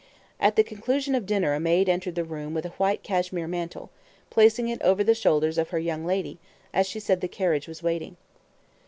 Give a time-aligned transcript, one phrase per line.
[0.39, 3.91] At the conclusion of dinner a maid entered the room with a white cashmere mantle,
[4.31, 6.39] placing it over the shoulders of her young lady,
[6.73, 8.17] as she said the carriage was waiting.